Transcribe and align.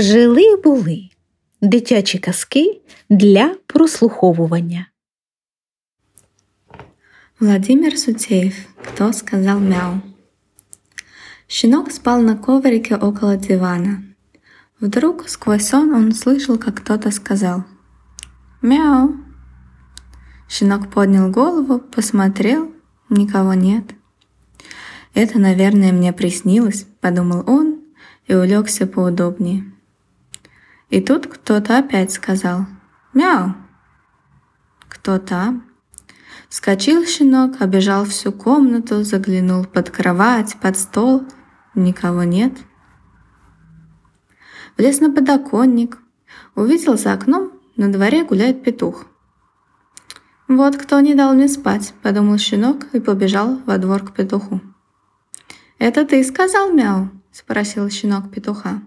Жили 0.00 0.56
були 0.56 1.08
дитячі 1.60 2.18
казки 2.18 2.80
для 3.10 3.54
прослуховування. 3.66 4.86
Владимир 7.40 7.98
Сутеев. 7.98 8.54
Кто 8.88 9.12
сказал 9.12 9.60
мяу? 9.60 10.00
Щенок 11.46 11.92
спал 11.92 12.22
на 12.22 12.36
коврике 12.36 12.96
около 12.96 13.36
дивана. 13.36 14.02
Вдруг 14.80 15.28
сквозь 15.28 15.68
сон 15.68 15.94
он 15.94 16.08
услышал, 16.08 16.58
как 16.58 16.74
кто-то 16.74 17.10
сказал 17.10 17.64
«Мяу». 18.62 19.14
Щенок 20.48 20.90
поднял 20.90 21.30
голову, 21.30 21.78
посмотрел, 21.78 22.72
никого 23.10 23.54
нет. 23.54 23.84
«Это, 25.14 25.38
наверное, 25.38 25.92
мне 25.92 26.12
приснилось»,— 26.12 26.86
подумал 27.00 27.44
он 27.46 27.80
и 28.28 28.34
улегся 28.34 28.86
поудобнее. 28.86 29.64
И 30.90 31.00
тут 31.00 31.26
кто-то 31.26 31.78
опять 31.78 32.12
сказал 32.12 32.66
«Мяу!» 33.14 33.54
«Кто 34.88 35.18
там?» 35.18 35.70
Вскочил 36.48 37.06
щенок, 37.06 37.60
обежал 37.60 38.04
всю 38.04 38.32
комнату, 38.32 39.04
заглянул 39.04 39.64
под 39.64 39.90
кровать, 39.90 40.56
под 40.60 40.76
стол. 40.76 41.22
Никого 41.76 42.24
нет. 42.24 42.52
Влез 44.76 44.98
на 44.98 45.12
подоконник. 45.12 45.98
Увидел 46.56 46.98
за 46.98 47.12
окном, 47.12 47.52
на 47.76 47.92
дворе 47.92 48.24
гуляет 48.24 48.64
петух. 48.64 49.06
«Вот 50.48 50.76
кто 50.76 50.98
не 50.98 51.14
дал 51.14 51.34
мне 51.34 51.46
спать»,— 51.46 51.94
подумал 52.02 52.36
щенок 52.36 52.92
и 52.92 52.98
побежал 52.98 53.60
во 53.66 53.78
двор 53.78 54.04
к 54.04 54.12
петуху. 54.12 54.60
«Это 55.78 56.04
ты 56.04 56.24
сказал 56.24 56.72
мяу?»— 56.72 57.10
спросил 57.30 57.88
щенок 57.88 58.32
петуха. 58.32 58.82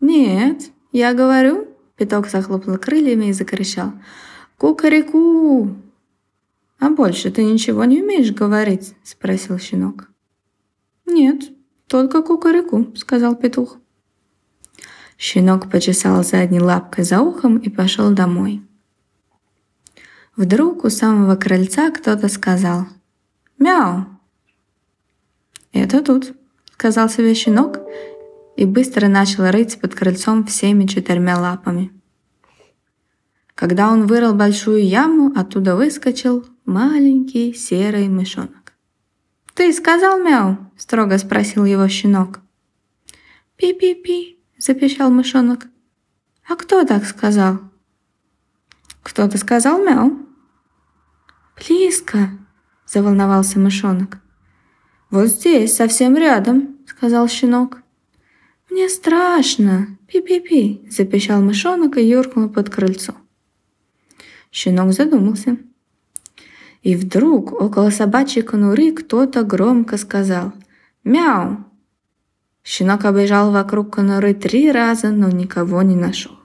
«Нет, 0.00 0.70
я 0.96 1.12
говорю»,— 1.12 1.68
петух 1.96 2.30
захлопнул 2.30 2.78
крыльями 2.78 3.26
и 3.26 3.32
закричал. 3.32 3.92
«Кукареку!» 4.56 5.76
«А 6.78 6.88
больше 6.88 7.30
ты 7.30 7.44
ничего 7.44 7.84
не 7.84 8.02
умеешь 8.02 8.32
говорить?»— 8.32 8.94
спросил 9.02 9.58
щенок. 9.58 10.08
«Нет, 11.04 11.50
только 11.86 12.22
кукареку»,— 12.22 12.86
сказал 12.96 13.36
петух. 13.36 13.76
Щенок 15.18 15.70
почесал 15.70 16.24
задней 16.24 16.60
лапкой 16.60 17.04
за 17.04 17.20
ухом 17.20 17.58
и 17.58 17.68
пошел 17.68 18.10
домой. 18.12 18.62
Вдруг 20.34 20.84
у 20.84 20.90
самого 20.90 21.36
крыльца 21.36 21.90
кто-то 21.90 22.28
сказал 22.28 22.86
«Мяу!» 23.58 24.06
«Это 25.72 26.02
тут»,— 26.02 26.32
сказал 26.72 27.10
себе 27.10 27.34
щенок 27.34 27.80
и 28.56 28.64
быстро 28.64 29.08
начал 29.08 29.50
рыть 29.50 29.78
под 29.80 29.94
крыльцом 29.94 30.44
всеми 30.44 30.86
четырьмя 30.86 31.38
лапами. 31.38 31.92
Когда 33.54 33.90
он 33.90 34.06
вырыл 34.06 34.34
большую 34.34 34.86
яму, 34.86 35.32
оттуда 35.36 35.76
выскочил 35.76 36.44
маленький 36.64 37.54
серый 37.54 38.08
мышонок. 38.08 38.72
«Ты 39.54 39.72
сказал 39.72 40.18
мяу?»– 40.18 40.58
строго 40.76 41.16
спросил 41.18 41.64
его 41.64 41.88
щенок. 41.88 42.40
«Пи-пи-пи»,– 43.56 44.38
запищал 44.58 45.10
мышонок. 45.10 45.66
«А 46.46 46.56
кто 46.56 46.84
так 46.84 47.06
сказал?» 47.06 47.60
«Кто-то 49.02 49.38
сказал 49.38 49.82
мяу». 49.82 50.18
«Близко»,– 51.56 52.30
заволновался 52.86 53.58
мышонок. 53.58 54.18
«Вот 55.10 55.28
здесь, 55.28 55.74
совсем 55.74 56.16
рядом»,– 56.16 56.76
сказал 56.86 57.28
щенок. 57.28 57.78
«Мне 58.76 58.90
страшно! 58.90 59.96
Пи-пи-пи!»– 60.06 60.86
запищал 60.90 61.40
мышонок 61.40 61.96
и 61.96 62.06
юркнул 62.06 62.50
под 62.50 62.68
крыльцо. 62.68 63.14
Щенок 64.52 64.92
задумался– 64.92 65.56
и 66.82 66.94
вдруг 66.94 67.52
около 67.52 67.88
собачьей 67.88 68.42
конуры 68.42 68.92
кто-то 68.92 69.44
громко 69.44 69.96
сказал 69.96 70.52
«Мяу!». 71.04 71.64
Щенок 72.62 73.06
обежал 73.06 73.50
вокруг 73.50 73.94
конуры 73.94 74.34
три 74.34 74.70
раза, 74.70 75.10
но 75.10 75.30
никого 75.30 75.80
не 75.80 75.96
нашел. 75.96 76.38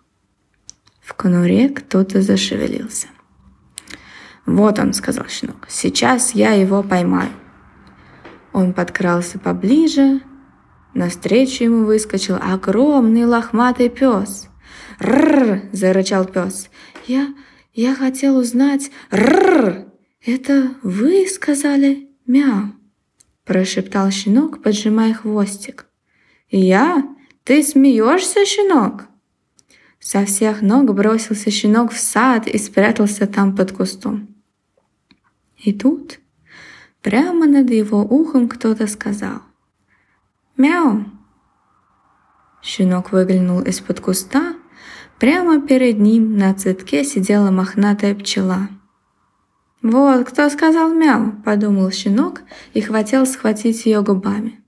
В 1.01 1.13
конуре 1.15 1.67
кто-то 1.67 2.21
зашевелился. 2.21 3.07
«Вот 4.45 4.79
он»,— 4.79 4.93
сказал 4.95 5.27
щенок,— 5.27 5.67
«сейчас 5.69 6.33
я 6.33 6.53
его 6.53 6.81
поймаю». 6.81 7.33
Он 8.53 8.73
подкрался 8.73 9.37
поближе, 9.37 10.21
навстречу 10.93 11.63
ему 11.63 11.85
выскочил 11.85 12.37
огромный 12.41 13.25
лохматый 13.25 13.89
пес. 13.89 14.49
«Рррр!»— 14.99 15.63
зарычал 15.71 16.25
пес. 16.25 16.69
«Я... 17.07 17.33
я 17.73 17.95
хотел 17.95 18.37
узнать... 18.37 18.91
Рррр!» 19.11 19.85
«Это 20.23 20.75
вы 20.83 21.25
сказали 21.27 22.09
мяу?»– 22.27 22.73
прошептал 23.45 24.11
щенок, 24.11 24.61
поджимая 24.61 25.13
хвостик. 25.13 25.87
«Я? 26.49 27.03
Ты 27.43 27.63
смеешься, 27.63 28.45
щенок?» 28.45 29.07
Со 29.99 30.25
всех 30.25 30.61
ног 30.61 30.93
бросился 30.93 31.49
щенок 31.49 31.91
в 31.91 31.97
сад 31.99 32.47
и 32.47 32.57
спрятался 32.57 33.25
там 33.25 33.55
под 33.55 33.71
кустом. 33.71 34.27
И 35.57 35.73
тут 35.73 36.19
прямо 37.01 37.47
над 37.47 37.69
его 37.69 38.01
ухом 38.01 38.47
кто-то 38.47 38.87
сказал 38.87 39.41
«Мяу!». 40.61 41.05
Щенок 42.61 43.11
выглянул 43.11 43.61
из-под 43.61 43.99
куста. 43.99 44.55
Прямо 45.19 45.61
перед 45.61 45.99
ним 45.99 46.37
на 46.37 46.53
цветке 46.53 47.03
сидела 47.03 47.51
мохнатая 47.51 48.13
пчела– 48.15 48.69
«Вот, 49.81 50.27
кто 50.27 50.47
сказал 50.49 50.93
мяу?»– 50.93 51.33
подумал 51.45 51.91
щенок 51.91 52.41
и 52.73 52.81
хотел 52.81 53.25
схватить 53.25 53.85
ее 53.87 54.03
губами. 54.03 54.59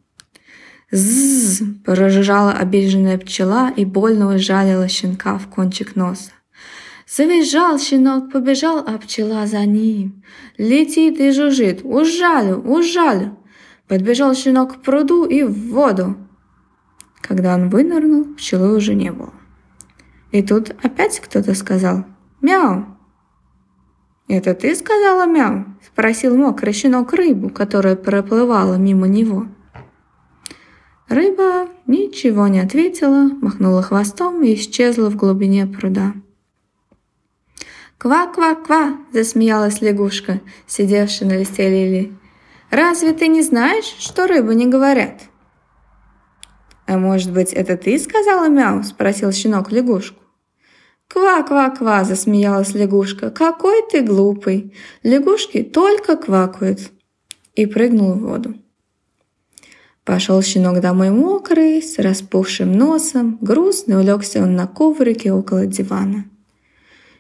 «Зззз!»– 0.92 1.62
прожужжала 1.86 2.52
обиженная 2.52 3.20
пчела 3.20 3.72
и 3.76 3.86
больно 3.86 4.34
ужалила 4.34 4.88
щенка 4.88 5.38
в 5.38 5.48
кончик 5.48 5.96
носа. 5.96 6.32
Завизжал 7.08 7.78
щенок, 7.80 8.32
побежал, 8.32 8.80
а 8.80 8.98
пчела 8.98 9.46
за 9.46 9.66
ним. 9.66 10.24
Летит 10.58 11.20
и 11.20 11.32
жужжит. 11.32 11.82
Ужалю, 11.84 12.58
ужалю. 12.62 13.38
Подбежал 13.94 14.34
щенок 14.34 14.74
к 14.74 14.82
пруду 14.82 15.24
и 15.26 15.44
в 15.44 15.70
воду. 15.70 16.18
Когда 17.22 17.54
он 17.54 17.70
вынырнул, 17.70 18.26
пчелы 18.34 18.76
уже 18.76 18.96
не 18.96 19.12
было. 19.12 19.32
И 20.32 20.42
тут 20.42 20.72
опять 20.82 21.20
кто-то 21.20 21.54
сказал 21.54 22.04
«Мяу!» 22.42 22.88
«Это 24.28 24.56
ты 24.56 24.74
сказала 24.74 25.28
мяу?»– 25.28 25.66
спросил 25.86 26.36
мокрый 26.36 26.74
щенок 26.74 27.14
рыбу, 27.14 27.52
которая 27.52 27.96
проплывала 27.96 28.78
мимо 28.78 29.08
него. 29.08 29.46
Рыба 31.08 31.68
ничего 31.86 32.48
не 32.48 32.62
ответила, 32.62 33.30
махнула 33.44 33.84
хвостом 33.84 34.42
и 34.42 34.56
исчезла 34.56 35.12
в 35.12 35.16
глубине 35.16 35.68
пруда. 35.68 36.14
«Ква-ква-ква!»– 38.00 38.98
засмеялась 39.14 39.82
лягушка, 39.82 40.42
сидевшая 40.66 41.30
на 41.30 41.38
листе 41.38 41.70
лилии. 41.70 42.18
«Разве 42.74 43.14
ты 43.14 43.28
не 43.28 43.44
знаешь, 43.44 43.96
что 44.00 44.26
рыбы 44.26 44.56
не 44.56 44.66
говорят?» 44.66 45.22
«А 46.88 46.98
может 46.98 47.32
быть, 47.32 47.54
это 47.54 47.78
ты 47.78 48.00
сказала 48.00 48.48
мяу?»– 48.48 48.82
спросил 48.84 49.32
щенок 49.32 49.72
лягушку. 49.72 50.20
«Ква-ква-ква!»– 51.08 52.04
засмеялась 52.04 52.74
лягушка. 52.74 53.30
«Какой 53.30 53.84
ты 53.92 54.02
глупый! 54.02 54.74
Лягушки 55.04 55.62
только 55.62 56.18
квакают!» 56.18 56.80
И 57.54 57.68
прыгнул 57.68 58.14
в 58.14 58.22
воду. 58.22 58.56
Пошел 60.04 60.42
щенок 60.42 60.80
домой 60.80 61.12
мокрый, 61.12 61.80
с 61.80 62.00
распухшим 62.00 62.72
носом, 62.72 63.38
грустный 63.40 64.00
улегся 64.00 64.42
он 64.42 64.56
на 64.56 64.66
коврике 64.66 65.32
около 65.32 65.68
дивана. 65.68 66.26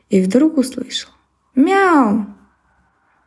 И 0.10 0.20
вдруг 0.20 0.58
услышал 0.58 1.12
«Мяу!». 1.54 2.26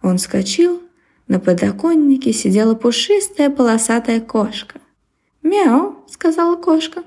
Он 0.03 0.19
вскочил, 0.19 0.83
на 1.29 1.41
подоконнике 1.41 2.33
сидела 2.33 2.75
пушистая 2.75 3.51
полосатая 3.51 4.21
кошка. 4.21 4.81
«Мяу!»— 5.43 6.05
сказала 6.09 6.57
кошка. 6.57 7.03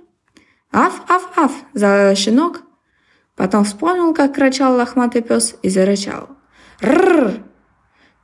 «Аф-аф-аф!»— 0.71 1.51
заорал 1.73 2.15
щенок, 2.15 2.63
Потом 3.39 3.63
вспомнил, 3.63 4.13
как 4.13 4.35
кричал 4.35 4.75
лохматый 4.75 5.21
пес 5.21 5.55
и 5.61 5.69
зарычал. 5.69 6.27
«Рррр!» 6.81 7.41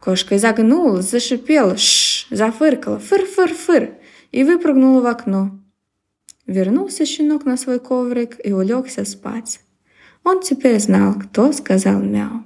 Кошка 0.01 0.35
изогнула, 0.35 1.01
зашипела, 1.01 1.77
шш, 1.77 2.27
зафыркала, 2.31 2.99
фыр-фыр-фыр 2.99 3.93
и 4.33 4.43
выпрыгнула 4.43 4.99
в 4.99 5.05
окно. 5.05 5.57
Вернулся 6.47 7.05
щенок 7.05 7.45
на 7.45 7.55
свой 7.55 7.79
коврик 7.79 8.35
и 8.43 8.51
улегся 8.51 9.05
спать. 9.05 9.61
Он 10.25 10.41
теперь 10.41 10.81
знал, 10.81 11.13
кто 11.13 11.53
сказал 11.53 12.01
мяу. 12.01 12.43